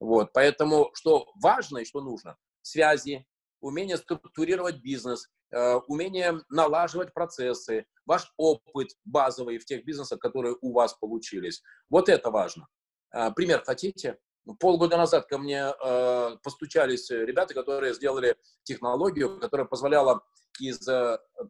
Вот, 0.00 0.32
поэтому 0.32 0.90
что 0.94 1.28
важно 1.40 1.78
и 1.78 1.84
что 1.84 2.00
нужно? 2.00 2.36
Связи, 2.62 3.24
умение 3.60 3.96
структурировать 3.96 4.80
бизнес, 4.80 5.28
э, 5.52 5.74
умение 5.86 6.40
налаживать 6.48 7.14
процессы, 7.14 7.86
ваш 8.04 8.32
опыт 8.36 8.88
базовый 9.04 9.58
в 9.58 9.64
тех 9.64 9.84
бизнесах, 9.84 10.18
которые 10.18 10.56
у 10.60 10.72
вас 10.72 10.94
получились. 10.94 11.62
Вот 11.88 12.08
это 12.08 12.30
важно. 12.30 12.66
Э, 13.14 13.30
пример 13.32 13.62
хотите? 13.64 14.18
Полгода 14.58 14.96
назад 14.96 15.26
ко 15.26 15.38
мне 15.38 15.72
э, 15.72 16.36
постучались 16.42 17.10
ребята, 17.10 17.54
которые 17.54 17.94
сделали 17.94 18.36
технологию, 18.62 19.38
которая 19.38 19.66
позволяла 19.66 20.24
из 20.58 20.80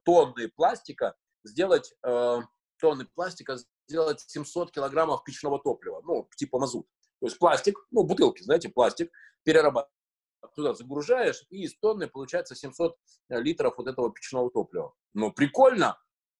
тонны 0.04 0.48
пластика 0.54 1.14
сделать 1.42 1.94
тонны 2.80 3.06
пластика 3.14 3.56
сделать 3.88 4.20
700 4.20 4.70
килограммов 4.70 5.24
печного 5.24 5.58
топлива, 5.58 6.00
ну 6.04 6.28
типа 6.36 6.58
мазут. 6.58 6.86
То 7.20 7.26
есть 7.26 7.38
пластик, 7.38 7.78
ну 7.90 8.04
бутылки, 8.04 8.42
знаете, 8.42 8.68
пластик 8.68 9.10
перерабатывать 9.44 9.92
туда 10.54 10.74
загружаешь, 10.74 11.44
и 11.50 11.62
из 11.64 11.78
тонны 11.78 12.08
получается 12.08 12.54
700 12.54 12.96
э, 13.30 13.40
литров 13.40 13.74
вот 13.78 13.86
этого 13.86 14.12
печного 14.12 14.50
топлива. 14.50 14.94
Ну, 15.14 15.32
прикольно. 15.32 15.98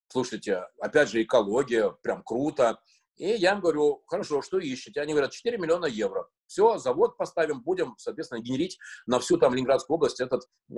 Слушайте, 0.08 0.66
опять 0.80 1.10
же, 1.10 1.22
экология, 1.22 1.90
прям 2.02 2.22
круто. 2.22 2.80
И 3.16 3.26
я 3.26 3.52
им 3.52 3.60
говорю, 3.60 4.02
хорошо, 4.06 4.42
что 4.42 4.58
ищете? 4.58 5.00
Они 5.00 5.12
говорят, 5.12 5.32
4 5.32 5.58
миллиона 5.58 5.86
евро. 5.86 6.28
Все, 6.46 6.78
завод 6.78 7.16
поставим, 7.16 7.62
будем, 7.62 7.94
соответственно, 7.98 8.40
генерить 8.40 8.78
на 9.06 9.18
всю 9.18 9.36
там 9.36 9.54
Ленинградскую 9.54 9.96
область 9.96 10.20
этот, 10.20 10.44
э, 10.70 10.74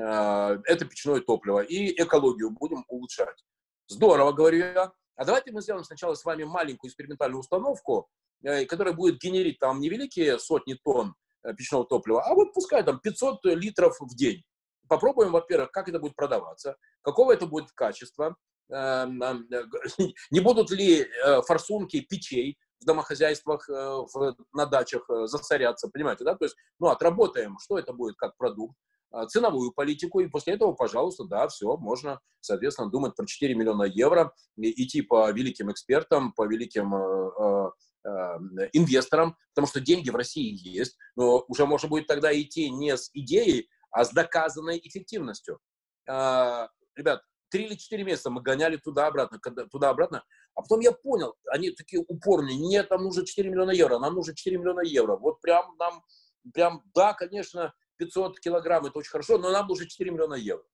это 0.65 0.85
печное 0.85 1.21
топливо. 1.21 1.61
И 1.61 2.03
экологию 2.03 2.51
будем 2.51 2.85
улучшать. 2.89 3.45
Здорово, 3.89 4.33
говорю 4.33 4.59
я. 4.59 4.93
А 5.21 5.25
давайте 5.25 5.53
мы 5.53 5.61
сделаем 5.61 5.85
сначала 5.85 6.15
с 6.15 6.25
вами 6.25 6.45
маленькую 6.45 6.89
экспериментальную 6.89 7.41
установку, 7.41 8.09
э, 8.43 8.65
которая 8.65 8.95
будет 8.95 9.21
генерить 9.21 9.59
там 9.59 9.81
невеликие 9.81 10.39
сотни 10.39 10.75
тонн 10.75 11.15
Э, 11.43 11.55
печного 11.55 11.87
топлива, 11.87 12.23
а 12.23 12.35
вот 12.35 12.53
пускай 12.53 12.83
там 12.85 13.01
500 13.01 13.45
литров 13.47 13.97
в 13.99 14.15
день. 14.15 14.43
Попробуем, 14.89 15.33
во-первых, 15.33 15.71
как 15.71 15.89
это 15.89 15.99
будет 15.99 16.15
продаваться, 16.15 16.77
какого 17.01 17.33
это 17.33 17.47
будет 17.47 17.73
качества, 17.73 18.37
эм, 18.71 19.23
не 20.31 20.41
будут 20.41 20.71
ли 20.71 21.01
э, 21.01 21.43
форсунки 21.43 22.01
печей 22.01 22.59
в 22.81 22.85
домохозяйствах, 22.85 23.71
э, 23.71 24.03
на 24.53 24.67
дачах 24.67 25.05
засоряться, 25.25 25.89
понимаете, 25.89 26.25
да? 26.25 26.35
То 26.35 26.45
есть, 26.45 26.57
ну, 26.79 26.89
отработаем, 26.89 27.57
что 27.59 27.79
это 27.79 27.95
будет 27.95 28.17
как 28.17 28.37
продукт, 28.37 28.77
ценовую 29.29 29.73
политику, 29.73 30.21
и 30.21 30.29
после 30.29 30.55
этого, 30.55 30.73
пожалуйста, 30.73 31.25
да, 31.25 31.49
все, 31.49 31.77
можно, 31.77 32.21
соответственно, 32.41 32.91
думать 32.91 33.17
про 33.17 33.27
4 33.27 33.55
миллиона 33.55 33.85
евро, 33.85 34.33
идти 34.57 35.03
по 35.03 35.31
великим 35.31 35.71
экспертам, 35.71 36.33
по 36.33 36.47
великим 36.47 36.95
Эм, 38.03 38.57
инвесторам, 38.73 39.37
потому 39.51 39.67
что 39.67 39.79
деньги 39.79 40.09
в 40.09 40.17
России 40.17 40.57
есть, 40.67 40.97
но 41.17 41.45
уже 41.49 41.67
можно 41.67 41.87
будет 41.87 42.07
тогда 42.07 42.33
идти 42.33 42.71
не 42.71 42.97
с 42.97 43.11
идеей, 43.13 43.69
а 43.91 44.07
с 44.07 44.11
доказанной 44.11 44.81
эффективностью. 44.83 45.61
А, 46.09 46.71
ребят, 46.97 47.23
три 47.51 47.67
или 47.67 47.75
четыре 47.75 48.05
месяца 48.05 48.31
мы 48.31 48.41
гоняли 48.41 48.79
туда-обратно, 48.79 49.39
туда-обратно, 49.71 50.25
а 50.55 50.63
потом 50.63 50.81
я 50.81 50.93
понял, 50.93 51.35
они 51.51 51.73
такие 51.73 52.03
упорные, 52.09 52.57
нет, 52.57 52.89
нам 52.89 53.03
нужно 53.03 53.27
4 53.27 53.51
миллиона 53.51 53.73
евро, 53.73 53.99
нам 53.99 54.15
нужно 54.15 54.35
4 54.35 54.57
миллиона 54.57 54.81
евро, 54.81 55.17
вот 55.17 55.43
прям 55.43 55.77
нам, 55.79 56.03
прям, 56.55 56.83
да, 56.95 57.13
конечно, 57.13 57.75
500 58.05 58.41
килограмм, 58.41 58.87
это 58.87 58.99
очень 58.99 59.11
хорошо, 59.11 59.39
но 59.39 59.51
нам 59.51 59.67
нужно 59.69 59.87
4 59.87 60.11
миллиона 60.11 60.35
евро. 60.35 60.65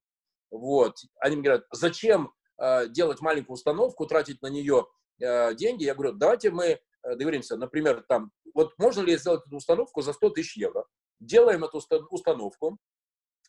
Вот, 0.51 0.97
они 1.21 1.37
мне 1.37 1.45
говорят, 1.45 1.67
зачем 1.73 2.33
э, 2.59 2.89
делать 2.89 3.21
маленькую 3.21 3.55
установку, 3.55 4.07
тратить 4.07 4.41
на 4.43 4.47
нее 4.47 4.87
э, 5.21 5.55
деньги, 5.55 5.85
я 5.85 5.95
говорю, 5.95 6.13
давайте 6.13 6.51
мы 6.51 6.81
Э, 7.07 7.15
договоримся, 7.15 7.57
например, 7.57 8.05
там, 8.09 8.33
вот 8.53 8.73
можно 8.79 9.01
ли 9.03 9.17
сделать 9.17 9.43
эту 9.47 9.57
установку 9.57 10.03
за 10.03 10.13
100 10.13 10.31
тысяч 10.31 10.57
евро? 10.57 10.85
Делаем 11.21 11.65
эту 11.65 11.79
установку, 11.79 12.79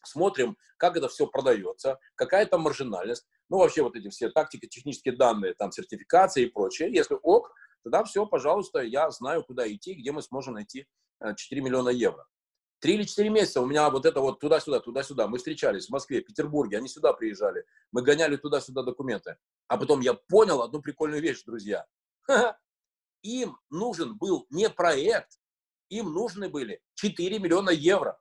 смотрим, 0.03 0.57
как 0.77 0.95
это 0.95 1.07
все 1.07 1.25
продается, 1.27 1.97
какая 2.15 2.45
там 2.45 2.61
маржинальность, 2.61 3.25
ну, 3.49 3.57
вообще 3.57 3.81
вот 3.81 3.95
эти 3.95 4.09
все 4.09 4.29
тактики, 4.29 4.67
технические 4.67 5.15
данные, 5.15 5.55
там, 5.55 5.71
сертификация 5.71 6.43
и 6.43 6.47
прочее. 6.47 6.93
Если 6.93 7.17
ок, 7.23 7.51
тогда 7.83 8.03
все, 8.03 8.25
пожалуйста, 8.27 8.81
я 8.81 9.09
знаю, 9.09 9.43
куда 9.43 9.67
идти, 9.71 9.95
где 9.95 10.11
мы 10.11 10.21
сможем 10.21 10.53
найти 10.53 10.87
4 11.35 11.59
э, 11.59 11.63
миллиона 11.63 11.89
евро. 11.89 12.27
Три 12.79 12.93
или 12.93 13.03
четыре 13.03 13.29
месяца 13.29 13.59
у 13.61 13.65
меня 13.65 13.89
вот 13.89 14.05
это 14.05 14.19
вот 14.21 14.39
туда-сюда, 14.39 14.79
туда-сюда. 14.79 15.27
Мы 15.27 15.39
встречались 15.39 15.87
в 15.87 15.89
Москве, 15.89 16.21
Петербурге, 16.21 16.77
они 16.77 16.87
сюда 16.87 17.11
приезжали. 17.13 17.65
Мы 17.91 18.03
гоняли 18.03 18.37
туда-сюда 18.37 18.83
документы. 18.83 19.37
А 19.67 19.77
потом 19.77 20.01
я 20.01 20.13
понял 20.13 20.61
одну 20.61 20.81
прикольную 20.81 21.21
вещь, 21.21 21.43
друзья. 21.43 21.87
им 23.23 23.57
нужен 23.71 24.17
был 24.17 24.45
не 24.51 24.69
проект, 24.69 25.39
им 25.89 26.13
нужны 26.13 26.49
были 26.49 26.81
4 26.95 27.39
миллиона 27.39 27.71
евро. 27.71 28.19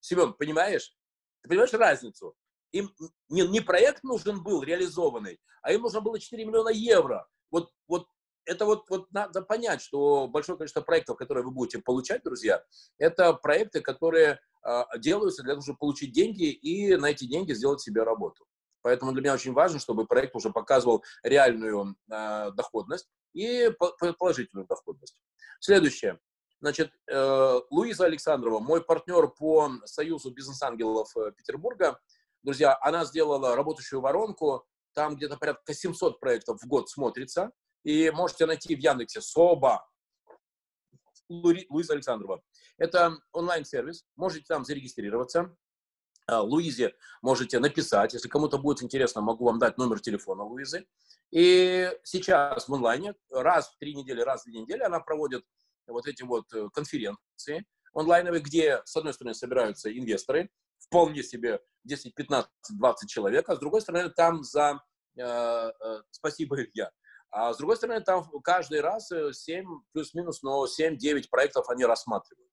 Семен, 0.00 0.32
понимаешь? 0.32 0.96
Ты 1.42 1.48
понимаешь 1.48 1.72
разницу? 1.72 2.36
Им 2.70 2.94
не, 3.28 3.48
не 3.48 3.60
проект 3.60 4.04
нужен 4.04 4.42
был 4.42 4.62
реализованный, 4.62 5.40
а 5.62 5.72
им 5.72 5.82
нужно 5.82 6.00
было 6.00 6.20
4 6.20 6.44
миллиона 6.44 6.68
евро. 6.68 7.26
Вот, 7.50 7.72
вот 7.88 8.06
это 8.44 8.64
вот, 8.64 8.88
вот 8.88 9.10
надо 9.12 9.42
понять, 9.42 9.80
что 9.80 10.28
большое 10.28 10.56
количество 10.56 10.80
проектов, 10.80 11.16
которые 11.16 11.44
вы 11.44 11.50
будете 11.50 11.78
получать, 11.78 12.22
друзья, 12.22 12.62
это 12.98 13.32
проекты, 13.34 13.80
которые 13.80 14.40
э, 14.64 14.82
делаются 14.98 15.42
для 15.42 15.52
того, 15.52 15.62
чтобы 15.62 15.78
получить 15.78 16.12
деньги 16.12 16.50
и 16.50 16.96
на 16.96 17.06
эти 17.10 17.24
деньги 17.24 17.52
сделать 17.52 17.80
себе 17.80 18.02
работу. 18.02 18.46
Поэтому 18.82 19.12
для 19.12 19.22
меня 19.22 19.34
очень 19.34 19.52
важно, 19.52 19.78
чтобы 19.78 20.06
проект 20.06 20.34
уже 20.34 20.50
показывал 20.50 21.04
реальную 21.22 21.96
э, 22.10 22.50
доходность, 22.52 23.08
и 23.34 23.70
положительную 24.18 24.66
доходность. 24.66 25.16
Следующее. 25.60 26.18
Значит, 26.60 26.90
э, 27.08 27.60
Луиза 27.70 28.06
Александрова, 28.06 28.58
мой 28.58 28.82
партнер 28.82 29.28
по 29.28 29.70
Союзу 29.84 30.32
бизнес-ангелов 30.32 31.08
э, 31.16 31.30
Петербурга, 31.36 32.00
друзья, 32.42 32.76
она 32.80 33.04
сделала 33.04 33.54
работающую 33.54 34.00
воронку, 34.00 34.66
там 34.92 35.14
где-то 35.14 35.36
порядка 35.36 35.72
700 35.72 36.18
проектов 36.18 36.60
в 36.60 36.66
год 36.66 36.90
смотрится, 36.90 37.52
и 37.88 38.10
можете 38.10 38.44
найти 38.44 38.76
в 38.76 38.80
Яндексе 38.80 39.22
СОБА, 39.22 39.88
Луиза 41.30 41.94
Александрова. 41.94 42.42
Это 42.76 43.16
онлайн-сервис, 43.32 44.04
можете 44.14 44.44
там 44.46 44.66
зарегистрироваться, 44.66 45.56
э, 46.26 46.36
Луизе 46.36 46.94
можете 47.22 47.58
написать, 47.60 48.12
если 48.12 48.28
кому-то 48.28 48.58
будет 48.58 48.82
интересно, 48.82 49.22
могу 49.22 49.46
вам 49.46 49.58
дать 49.58 49.78
номер 49.78 50.00
телефона 50.00 50.42
Луизы. 50.42 50.86
И 51.30 51.90
сейчас 52.04 52.68
в 52.68 52.74
онлайне 52.74 53.14
раз 53.30 53.70
в 53.70 53.78
три 53.78 53.94
недели, 53.94 54.20
раз 54.20 54.42
в 54.42 54.50
две 54.50 54.60
недели 54.60 54.82
она 54.82 55.00
проводит 55.00 55.46
вот 55.86 56.06
эти 56.06 56.24
вот 56.24 56.52
э, 56.52 56.68
конференции 56.74 57.64
онлайновые, 57.94 58.42
где, 58.42 58.82
с 58.84 58.94
одной 58.96 59.14
стороны, 59.14 59.34
собираются 59.34 59.90
инвесторы, 59.90 60.50
вполне 60.78 61.22
себе 61.22 61.58
10, 61.84 62.14
15, 62.14 62.50
20 62.78 63.08
человек, 63.08 63.48
а 63.48 63.56
с 63.56 63.58
другой 63.58 63.80
стороны, 63.80 64.10
там 64.10 64.44
за... 64.44 64.78
Э, 65.16 65.72
э, 65.80 66.02
спасибо, 66.10 66.62
Илья. 66.62 66.90
А 67.30 67.52
с 67.52 67.58
другой 67.58 67.76
стороны, 67.76 68.00
там 68.00 68.24
каждый 68.42 68.80
раз 68.80 69.10
7, 69.10 69.66
плюс-минус, 69.92 70.42
но 70.42 70.66
7-9 70.66 71.24
проектов 71.30 71.68
они 71.68 71.84
рассматривают. 71.84 72.48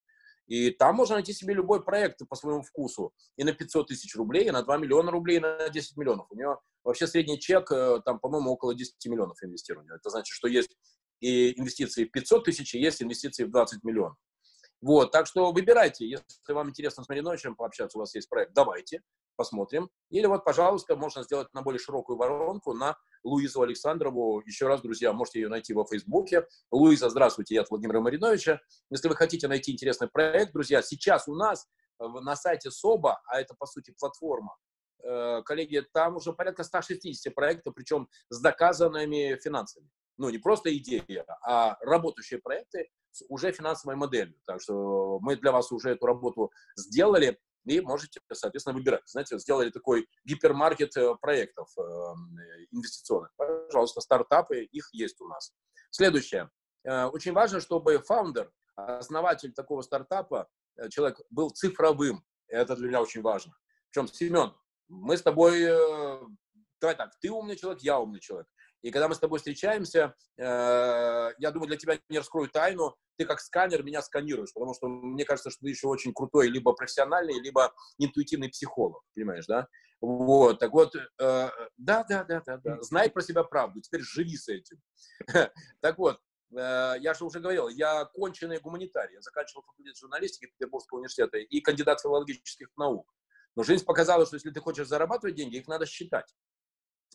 И 0.47 0.69
там 0.69 0.95
можно 0.95 1.15
найти 1.15 1.33
себе 1.33 1.53
любой 1.53 1.83
проект 1.83 2.21
по 2.29 2.35
своему 2.35 2.61
вкусу. 2.61 3.13
И 3.35 3.43
на 3.43 3.53
500 3.53 3.87
тысяч 3.87 4.15
рублей, 4.15 4.47
и 4.47 4.51
на 4.51 4.61
2 4.61 4.77
миллиона 4.77 5.11
рублей, 5.11 5.37
и 5.37 5.39
на 5.39 5.69
10 5.69 5.97
миллионов. 5.97 6.27
У 6.29 6.35
нее 6.35 6.59
вообще 6.83 7.07
средний 7.07 7.39
чек, 7.39 7.71
э, 7.71 8.01
там, 8.05 8.19
по-моему, 8.19 8.51
около 8.51 8.75
10 8.75 8.93
миллионов 9.07 9.41
инвестирования. 9.41 9.95
Это 9.95 10.09
значит, 10.09 10.33
что 10.33 10.47
есть 10.47 10.69
и 11.19 11.59
инвестиции 11.59 12.05
в 12.05 12.11
500 12.11 12.45
тысяч, 12.45 12.75
и 12.75 12.79
есть 12.79 13.01
инвестиции 13.01 13.45
в 13.45 13.51
20 13.51 13.83
миллионов. 13.83 14.17
Вот, 14.81 15.11
так 15.11 15.25
что 15.25 15.51
выбирайте, 15.51 16.07
если 16.07 16.23
вам 16.49 16.69
интересно 16.69 17.03
с 17.03 17.09
Мариновичем 17.09 17.55
пообщаться, 17.55 17.97
у 17.97 18.01
вас 18.01 18.13
есть 18.13 18.29
проект, 18.29 18.53
давайте, 18.53 19.01
посмотрим. 19.35 19.89
Или 20.09 20.25
вот, 20.25 20.43
пожалуйста, 20.43 20.95
можно 20.95 21.23
сделать 21.23 21.53
на 21.53 21.61
более 21.61 21.79
широкую 21.79 22.17
воронку 22.17 22.73
на 22.73 22.97
Луизу 23.23 23.61
Александрову. 23.61 24.41
Еще 24.45 24.67
раз, 24.67 24.81
друзья, 24.81 25.13
можете 25.13 25.41
ее 25.41 25.49
найти 25.49 25.73
во 25.73 25.85
Фейсбуке. 25.85 26.47
Луиза, 26.71 27.09
здравствуйте, 27.09 27.55
я 27.55 27.61
от 27.61 27.69
Владимира 27.69 28.01
Мариновича. 28.01 28.61
Если 28.89 29.07
вы 29.07 29.15
хотите 29.15 29.47
найти 29.47 29.71
интересный 29.71 30.07
проект, 30.07 30.53
друзья, 30.53 30.81
сейчас 30.81 31.27
у 31.27 31.35
нас 31.35 31.67
на 31.99 32.35
сайте 32.35 32.71
СОБА, 32.71 33.21
а 33.25 33.39
это, 33.39 33.55
по 33.57 33.65
сути, 33.65 33.93
платформа, 33.97 34.55
э, 35.03 35.41
коллеги, 35.43 35.83
там 35.93 36.17
уже 36.17 36.33
порядка 36.33 36.63
160 36.63 37.33
проектов, 37.33 37.73
причем 37.73 38.09
с 38.29 38.39
доказанными 38.41 39.37
финансами. 39.41 39.89
Ну, 40.17 40.29
не 40.29 40.37
просто 40.37 40.75
идея, 40.77 41.25
а 41.41 41.77
работающие 41.81 42.39
проекты 42.39 42.89
с 43.11 43.23
уже 43.29 43.51
финансовой 43.51 43.95
моделью. 43.95 44.35
Так 44.45 44.61
что 44.61 45.19
мы 45.21 45.35
для 45.35 45.51
вас 45.51 45.71
уже 45.71 45.91
эту 45.91 46.05
работу 46.05 46.51
сделали 46.75 47.39
и 47.65 47.81
можете, 47.81 48.21
соответственно, 48.31 48.77
выбирать. 48.77 49.01
Знаете, 49.05 49.37
сделали 49.39 49.69
такой 49.69 50.07
гипермаркет 50.23 50.95
э, 50.97 51.15
проектов 51.15 51.69
э, 51.77 51.81
инвестиционных. 52.71 53.31
Пожалуйста, 53.35 54.01
стартапы, 54.01 54.63
их 54.63 54.89
есть 54.93 55.19
у 55.19 55.27
нас. 55.27 55.53
Следующее. 55.89 56.49
Э, 56.83 57.05
очень 57.05 57.33
важно, 57.33 57.59
чтобы 57.59 57.99
фаундер, 57.99 58.51
основатель 58.75 59.53
такого 59.53 59.81
стартапа, 59.81 60.47
человек 60.89 61.21
был 61.29 61.49
цифровым. 61.49 62.23
Это 62.47 62.75
для 62.75 62.87
меня 62.87 63.01
очень 63.01 63.21
важно. 63.21 63.53
Причем, 63.89 64.07
Семен, 64.07 64.53
мы 64.87 65.17
с 65.17 65.21
тобой, 65.21 65.61
давай 66.81 66.95
так, 66.95 67.17
ты 67.21 67.31
умный 67.31 67.55
человек, 67.55 67.81
я 67.81 67.99
умный 67.99 68.19
человек. 68.19 68.47
И 68.81 68.91
когда 68.91 69.07
мы 69.07 69.15
с 69.15 69.19
тобой 69.19 69.39
встречаемся, 69.39 70.13
э, 70.37 70.43
я 71.37 71.51
думаю, 71.51 71.67
для 71.67 71.77
тебя 71.77 71.99
не 72.09 72.19
раскрою 72.19 72.49
тайну, 72.49 72.95
ты 73.17 73.25
как 73.25 73.39
сканер 73.39 73.83
меня 73.83 74.01
сканируешь, 74.01 74.53
потому 74.53 74.73
что 74.73 74.87
мне 74.87 75.25
кажется, 75.25 75.49
что 75.49 75.61
ты 75.61 75.69
еще 75.69 75.87
очень 75.87 76.13
крутой 76.13 76.49
либо 76.49 76.73
профессиональный, 76.73 77.39
либо 77.39 77.73
интуитивный 77.97 78.49
психолог, 78.49 79.01
понимаешь, 79.15 79.45
да? 79.47 79.67
Вот, 80.01 80.59
так 80.59 80.71
вот, 80.71 80.95
э, 80.95 81.01
да, 81.17 82.03
да, 82.03 82.23
да, 82.23 82.43
да, 82.45 82.57
да, 82.57 82.81
знай 82.81 83.09
про 83.09 83.21
себя 83.21 83.43
правду, 83.43 83.81
теперь 83.81 84.01
живи 84.01 84.37
с 84.37 84.47
этим. 84.49 84.79
Так 85.81 85.97
вот, 85.97 86.19
э, 86.51 86.95
я 86.99 87.13
же 87.13 87.25
уже 87.25 87.39
говорил, 87.39 87.69
я 87.69 88.05
конченый 88.05 88.59
гуманитарий, 88.59 89.15
я 89.15 89.21
заканчивал 89.21 89.63
факультет 89.63 89.97
журналистики 89.97 90.51
Петербургского 90.51 90.97
университета 90.99 91.37
и 91.37 91.61
кандидат 91.61 92.01
филологических 92.01 92.67
наук. 92.77 93.11
Но 93.55 93.63
жизнь 93.63 93.85
показала, 93.85 94.25
что 94.25 94.35
если 94.35 94.51
ты 94.51 94.59
хочешь 94.59 94.87
зарабатывать 94.87 95.35
деньги, 95.35 95.57
их 95.57 95.67
надо 95.67 95.85
считать. 95.85 96.35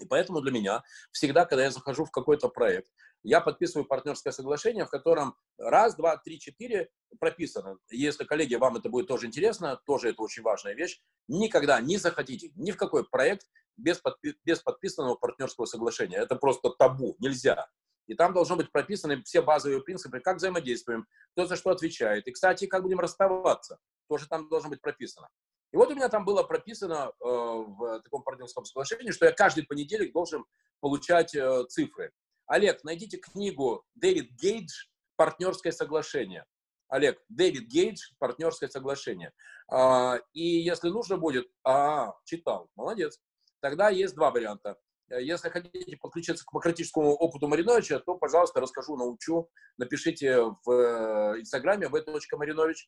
И 0.00 0.06
поэтому 0.06 0.40
для 0.40 0.50
меня 0.50 0.82
всегда, 1.12 1.44
когда 1.44 1.64
я 1.64 1.70
захожу 1.70 2.04
в 2.04 2.10
какой-то 2.10 2.48
проект, 2.48 2.90
я 3.22 3.40
подписываю 3.40 3.86
партнерское 3.86 4.32
соглашение, 4.32 4.86
в 4.86 4.90
котором 4.90 5.36
раз, 5.58 5.94
два, 5.94 6.16
три, 6.16 6.40
четыре 6.40 6.88
прописано. 7.18 7.76
Если, 7.90 8.24
коллеги, 8.24 8.54
вам 8.54 8.76
это 8.76 8.88
будет 8.88 9.08
тоже 9.08 9.26
интересно, 9.26 9.80
тоже 9.86 10.10
это 10.10 10.22
очень 10.22 10.42
важная 10.42 10.74
вещь, 10.74 11.00
никогда 11.28 11.80
не 11.80 11.98
заходите 11.98 12.50
ни 12.54 12.70
в 12.70 12.76
какой 12.76 13.04
проект 13.04 13.46
без, 13.76 14.00
подпи- 14.00 14.34
без 14.44 14.60
подписанного 14.60 15.16
партнерского 15.16 15.66
соглашения. 15.66 16.16
Это 16.16 16.36
просто 16.36 16.70
табу, 16.70 17.16
нельзя. 17.18 17.68
И 18.06 18.14
там 18.14 18.32
должны 18.32 18.56
быть 18.56 18.72
прописаны 18.72 19.22
все 19.22 19.42
базовые 19.42 19.82
принципы, 19.82 20.20
как 20.20 20.38
взаимодействуем, 20.38 21.06
кто 21.32 21.46
за 21.46 21.56
что 21.56 21.70
отвечает. 21.70 22.26
И, 22.26 22.32
кстати, 22.32 22.66
как 22.66 22.82
будем 22.82 22.98
расставаться, 22.98 23.78
тоже 24.08 24.26
там 24.26 24.48
должно 24.48 24.70
быть 24.70 24.80
прописано. 24.80 25.28
И 25.72 25.76
вот 25.76 25.90
у 25.90 25.94
меня 25.94 26.08
там 26.08 26.24
было 26.24 26.42
прописано 26.42 27.12
э, 27.20 27.24
в 27.24 28.00
таком 28.02 28.22
партнерском 28.22 28.64
соглашении, 28.64 29.12
что 29.12 29.26
я 29.26 29.32
каждый 29.32 29.64
понедельник 29.64 30.12
должен 30.12 30.44
получать 30.80 31.34
э, 31.34 31.64
цифры. 31.68 32.12
Олег, 32.46 32.82
найдите 32.82 33.18
книгу 33.18 33.84
Дэвид 33.94 34.32
Гейдж 34.32 34.86
«Партнерское 35.16 35.72
соглашение». 35.72 36.44
Олег, 36.88 37.22
Дэвид 37.28 37.68
Гейдж 37.68 38.00
«Партнерское 38.18 38.68
соглашение». 38.68 39.32
А, 39.70 40.18
и 40.32 40.42
если 40.42 40.88
нужно 40.88 41.16
будет, 41.16 41.48
а, 41.62 42.14
читал, 42.24 42.68
молодец. 42.74 43.20
Тогда 43.60 43.90
есть 43.90 44.16
два 44.16 44.32
варианта. 44.32 44.76
Если 45.08 45.48
хотите 45.48 45.96
подключиться 45.96 46.44
к 46.44 46.50
демократическому 46.52 47.12
опыту 47.14 47.46
Мариновича, 47.46 48.00
то, 48.00 48.16
пожалуйста, 48.16 48.60
расскажу, 48.60 48.96
научу. 48.96 49.48
Напишите 49.76 50.40
в 50.64 50.70
э, 50.70 51.40
Инстаграме 51.40 51.88
v.marinovich 51.88 52.86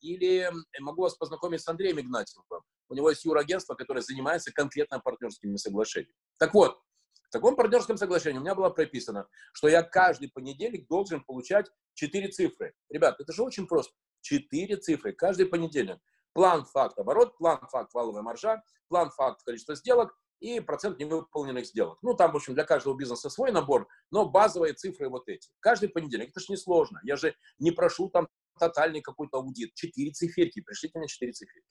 или 0.00 0.50
могу 0.80 1.02
вас 1.02 1.14
познакомить 1.14 1.62
с 1.62 1.68
Андреем 1.68 2.00
Игнатьевым. 2.00 2.44
У 2.88 2.94
него 2.94 3.10
есть 3.10 3.24
юрагентство, 3.24 3.74
которое 3.74 4.00
занимается 4.00 4.52
конкретно 4.52 4.98
партнерскими 5.00 5.56
соглашениями. 5.56 6.14
Так 6.38 6.54
вот, 6.54 6.80
в 7.28 7.30
таком 7.30 7.54
партнерском 7.54 7.96
соглашении 7.96 8.38
у 8.38 8.42
меня 8.42 8.56
было 8.56 8.70
прописано, 8.70 9.28
что 9.52 9.68
я 9.68 9.84
каждый 9.84 10.30
понедельник 10.30 10.88
должен 10.88 11.22
получать 11.22 11.70
4 11.94 12.28
цифры. 12.28 12.74
Ребят, 12.88 13.20
это 13.20 13.32
же 13.32 13.44
очень 13.44 13.68
просто. 13.68 13.94
4 14.22 14.76
цифры 14.78 15.12
каждый 15.12 15.46
понедельник. 15.46 15.98
План, 16.32 16.64
факт, 16.64 16.98
оборот, 16.98 17.38
план, 17.38 17.60
факт, 17.70 17.94
валовая 17.94 18.22
маржа, 18.22 18.62
план, 18.88 19.10
факт, 19.10 19.42
количество 19.44 19.76
сделок 19.76 20.16
и 20.40 20.58
процент 20.58 20.98
невыполненных 20.98 21.66
сделок. 21.66 21.98
Ну, 22.02 22.14
там, 22.14 22.32
в 22.32 22.36
общем, 22.36 22.54
для 22.54 22.64
каждого 22.64 22.96
бизнеса 22.96 23.30
свой 23.30 23.52
набор, 23.52 23.86
но 24.10 24.28
базовые 24.28 24.74
цифры 24.74 25.08
вот 25.08 25.28
эти. 25.28 25.50
Каждый 25.60 25.88
понедельник. 25.88 26.30
Это 26.30 26.40
же 26.40 26.46
несложно. 26.48 27.00
Я 27.04 27.16
же 27.16 27.36
не 27.58 27.70
прошу 27.70 28.08
там 28.08 28.26
тотальный 28.60 29.00
какой-то 29.00 29.38
аудит. 29.38 29.74
Четыре 29.74 30.12
циферки, 30.12 30.60
пришлите 30.60 30.98
мне 30.98 31.08
четыре 31.08 31.32
циферки. 31.32 31.66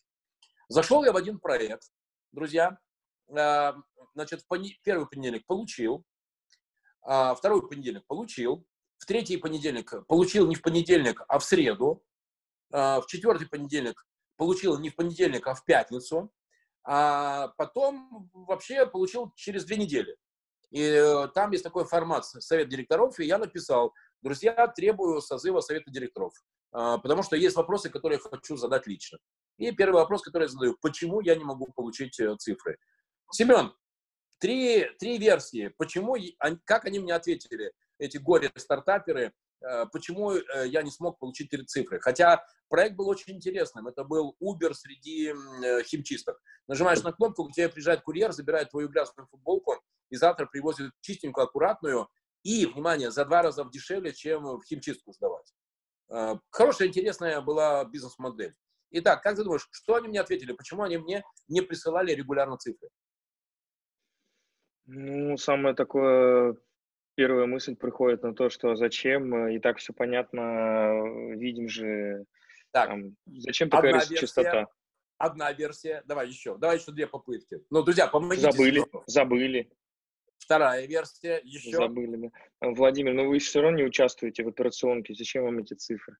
Зашел 0.67 1.03
я 1.05 1.13
в 1.13 1.17
один 1.17 1.39
проект, 1.39 1.83
друзья, 2.31 2.77
а, 3.35 3.75
значит, 4.13 4.45
первый 4.83 5.07
понедельник 5.07 5.45
получил, 5.45 6.03
а, 7.01 7.33
второй 7.35 7.67
понедельник 7.67 8.05
получил, 8.07 8.65
в 8.97 9.05
третий 9.05 9.37
понедельник 9.37 9.93
получил 10.07 10.47
не 10.47 10.55
в 10.55 10.61
понедельник, 10.61 11.21
а 11.27 11.39
в 11.39 11.45
среду, 11.45 12.03
а, 12.71 13.01
в 13.01 13.07
четвертый 13.07 13.47
понедельник 13.47 14.05
получил 14.35 14.77
не 14.79 14.89
в 14.89 14.95
понедельник, 14.95 15.47
а 15.47 15.53
в 15.53 15.63
пятницу, 15.63 16.31
а 16.83 17.49
потом 17.57 18.29
вообще 18.33 18.85
получил 18.85 19.31
через 19.35 19.65
две 19.65 19.77
недели. 19.77 20.17
И 20.71 20.81
э, 20.81 21.27
там 21.33 21.51
есть 21.51 21.63
такой 21.63 21.85
формат 21.85 22.25
совет 22.25 22.69
директоров, 22.69 23.19
и 23.19 23.25
я 23.25 23.37
написал, 23.37 23.93
друзья, 24.21 24.67
требую 24.67 25.19
созыва 25.21 25.61
совета 25.61 25.89
директоров. 25.91 26.33
А, 26.71 26.97
потому 26.97 27.23
что 27.23 27.35
есть 27.35 27.55
вопросы, 27.55 27.89
которые 27.89 28.19
я 28.23 28.29
хочу 28.29 28.55
задать 28.55 28.87
лично. 28.87 29.17
И 29.57 29.71
первый 29.71 29.95
вопрос, 29.95 30.21
который 30.21 30.43
я 30.43 30.49
задаю, 30.49 30.77
почему 30.81 31.19
я 31.21 31.35
не 31.35 31.43
могу 31.43 31.71
получить 31.75 32.19
э, 32.19 32.35
цифры? 32.37 32.77
Семен, 33.31 33.73
три, 34.39 34.85
три 34.99 35.17
версии, 35.17 35.73
почему, 35.77 36.15
как 36.65 36.85
они 36.85 36.99
мне 36.99 37.13
ответили, 37.13 37.73
эти 37.97 38.17
горе-стартаперы, 38.17 39.33
э, 39.61 39.85
почему 39.91 40.33
э, 40.33 40.67
я 40.67 40.83
не 40.83 40.91
смог 40.91 41.19
получить 41.19 41.49
три 41.49 41.65
цифры. 41.65 41.99
Хотя 41.99 42.45
проект 42.69 42.95
был 42.95 43.09
очень 43.09 43.35
интересным. 43.35 43.87
Это 43.87 44.03
был 44.03 44.35
Uber 44.41 44.73
среди 44.73 45.33
химчисток. 45.83 46.39
Нажимаешь 46.67 47.03
на 47.03 47.11
кнопку, 47.11 47.45
к 47.45 47.51
тебе 47.51 47.67
приезжает 47.67 48.01
курьер, 48.01 48.31
забирает 48.31 48.69
твою 48.69 48.89
грязную 48.89 49.27
футболку 49.27 49.75
и 50.09 50.15
завтра 50.15 50.45
привозит 50.45 50.91
чистенькую, 51.01 51.45
аккуратную 51.45 52.07
и, 52.43 52.65
внимание, 52.67 53.11
за 53.11 53.25
два 53.25 53.41
раза 53.41 53.65
дешевле, 53.65 54.13
чем 54.13 54.43
в 54.43 54.63
химчистку 54.63 55.11
сдавать. 55.11 55.51
Э, 56.09 56.35
хорошая, 56.49 56.87
интересная 56.87 57.41
была 57.41 57.85
бизнес-модель. 57.85 58.55
Итак, 58.91 59.21
как 59.21 59.35
ты 59.35 59.43
думаешь, 59.43 59.67
что 59.71 59.95
они 59.95 60.07
мне 60.07 60.19
ответили? 60.21 60.53
Почему 60.53 60.83
они 60.83 60.97
мне 60.97 61.23
не 61.47 61.61
присылали 61.61 62.13
регулярно 62.13 62.57
цифры? 62.57 62.89
Ну, 64.85 65.37
самое 65.37 65.75
такое, 65.75 66.57
первая 67.13 67.45
мысль 67.45 67.75
приходит 67.75 68.23
на 68.23 68.33
то, 68.33 68.49
что 68.49 68.75
зачем, 68.75 69.47
и 69.49 69.59
так 69.59 69.77
все 69.77 69.93
понятно, 69.93 71.35
видим 71.35 71.69
же, 71.69 72.25
так, 72.71 72.89
там, 72.89 73.15
зачем 73.27 73.69
такая 73.69 73.93
версия, 73.93 74.15
частота? 74.15 74.67
Одна 75.19 75.51
версия, 75.51 76.01
давай 76.05 76.27
еще, 76.27 76.57
давай 76.57 76.77
еще 76.77 76.91
две 76.91 77.05
попытки. 77.05 77.61
Ну, 77.69 77.83
друзья, 77.83 78.07
помогите. 78.07 78.51
Забыли, 78.51 78.83
забыли. 79.05 79.71
Вторая 80.39 80.87
версия 80.87 81.41
еще. 81.43 81.77
Забыли, 81.77 82.31
да. 82.61 82.69
Владимир, 82.71 83.13
но 83.13 83.23
ну 83.23 83.29
вы 83.29 83.39
все 83.39 83.61
равно 83.61 83.77
не 83.77 83.83
участвуете 83.83 84.43
в 84.43 84.47
операционке. 84.47 85.13
Зачем 85.13 85.43
вам 85.43 85.59
эти 85.59 85.73
цифры? 85.75 86.17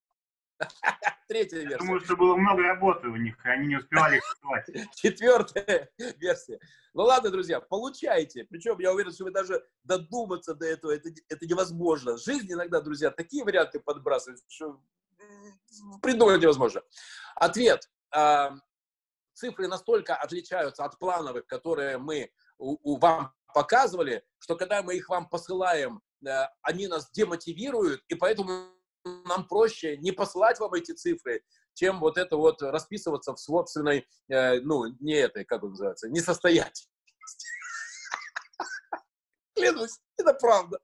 Третья 1.27 1.59
версия. 1.59 1.77
Думаю, 1.77 2.01
что 2.01 2.15
было 2.17 2.35
много 2.35 2.63
работы 2.63 3.07
у 3.07 3.15
них, 3.15 3.35
и 3.45 3.49
они 3.49 3.67
не 3.67 3.77
успевали 3.77 4.17
их 4.17 4.91
Четвертая 4.95 5.89
версия. 6.17 6.59
Ну 6.93 7.03
ладно, 7.03 7.29
друзья, 7.29 7.61
получайте. 7.61 8.43
Причем 8.43 8.77
я 8.79 8.93
уверен, 8.93 9.11
что 9.11 9.23
вы 9.23 9.31
даже 9.31 9.63
додуматься 9.83 10.53
до 10.53 10.65
этого, 10.65 10.91
это, 10.91 11.09
это 11.29 11.45
невозможно. 11.45 12.17
Жизнь 12.17 12.51
иногда, 12.51 12.81
друзья, 12.81 13.11
такие 13.11 13.43
варианты 13.43 13.79
подбрасывает, 13.79 14.41
что 14.47 14.81
придумать 16.01 16.41
невозможно. 16.41 16.81
Ответ. 17.35 17.89
А, 18.11 18.53
цифры 19.33 19.67
настолько 19.67 20.15
отличаются 20.15 20.83
от 20.83 20.99
плановых, 20.99 21.45
которые 21.45 21.97
мы 21.97 22.31
у, 22.57 22.77
у 22.83 22.97
вам 22.97 23.31
показывали, 23.53 24.23
что 24.39 24.55
когда 24.55 24.81
мы 24.83 24.95
их 24.95 25.09
вам 25.09 25.29
посылаем, 25.29 26.01
э, 26.25 26.45
они 26.61 26.87
нас 26.87 27.09
демотивируют, 27.11 28.03
и 28.07 28.15
поэтому 28.15 28.69
нам 29.03 29.47
проще 29.47 29.97
не 29.97 30.11
посылать 30.11 30.59
вам 30.59 30.73
эти 30.73 30.91
цифры, 30.91 31.43
чем 31.73 31.99
вот 31.99 32.17
это 32.17 32.35
вот 32.35 32.61
расписываться 32.61 33.33
в 33.33 33.39
собственной, 33.39 34.07
э, 34.27 34.59
ну, 34.61 34.87
не 34.99 35.13
этой, 35.13 35.45
как 35.45 35.59
это 35.59 35.69
называется, 35.69 36.09
несостоятельности. 36.09 36.89
Клянусь, 39.55 39.99
это 40.17 40.33
правда. 40.33 40.79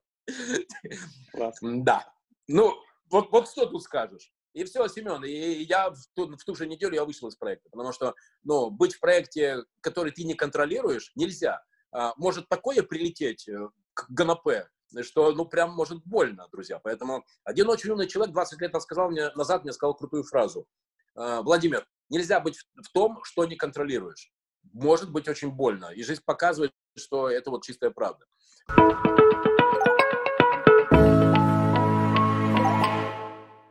Да. 1.61 2.05
Ну, 2.47 2.73
вот, 3.09 3.31
вот 3.31 3.49
что 3.49 3.65
тут 3.65 3.83
скажешь? 3.83 4.31
И 4.53 4.63
все, 4.63 4.87
Семен, 4.87 5.23
и 5.25 5.63
я 5.63 5.89
в 5.89 5.97
ту, 6.13 6.33
в 6.33 6.43
ту 6.45 6.55
же 6.55 6.65
неделю 6.65 6.95
я 6.95 7.03
вышел 7.03 7.27
из 7.27 7.35
проекта, 7.35 7.69
потому 7.69 7.91
что, 7.91 8.15
ну, 8.43 8.69
быть 8.69 8.95
в 8.95 9.01
проекте, 9.01 9.65
который 9.81 10.13
ты 10.13 10.23
не 10.23 10.33
контролируешь, 10.33 11.11
нельзя. 11.15 11.61
А, 11.95 12.13
может 12.17 12.49
такое 12.49 12.83
прилететь 12.83 13.47
э, 13.47 13.69
к 13.93 14.07
ГНП, 14.09 14.67
что, 15.01 15.31
ну, 15.31 15.45
прям 15.45 15.71
может 15.71 16.03
больно, 16.03 16.49
друзья. 16.51 16.77
Поэтому 16.77 17.25
один 17.45 17.69
очень 17.69 17.89
умный 17.89 18.07
человек 18.07 18.33
20 18.33 18.59
лет 18.59 18.81
сказал 18.81 19.09
мне, 19.09 19.29
назад 19.35 19.63
мне 19.63 19.71
сказал 19.71 19.95
крутую 19.95 20.23
фразу. 20.23 20.67
«А, 21.15 21.41
Владимир, 21.41 21.87
нельзя 22.09 22.41
быть 22.41 22.57
в 22.75 22.91
том, 22.91 23.23
что 23.23 23.45
не 23.45 23.55
контролируешь. 23.55 24.29
Может 24.73 25.09
быть 25.09 25.29
очень 25.29 25.51
больно. 25.51 25.85
И 25.85 26.03
жизнь 26.03 26.21
показывает, 26.25 26.73
что 26.97 27.29
это 27.29 27.49
вот 27.49 27.63
чистая 27.63 27.91
правда. 27.91 28.25